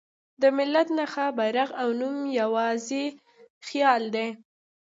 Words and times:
د 0.41 0.43
ملت 0.57 0.87
نښه، 0.97 1.25
بیرغ 1.37 1.69
او 1.81 1.89
نوم 1.99 2.17
یواځې 2.39 3.05
خیال 3.67 4.03
دی. 4.15 4.27